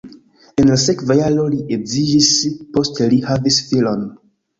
[0.61, 2.31] En la sekva jaro li edziĝis,
[2.79, 4.03] poste li havis filon.